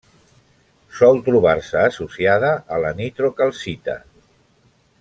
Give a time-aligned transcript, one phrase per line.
[0.99, 3.97] Sol trobar-se associada a la nitrocalcita.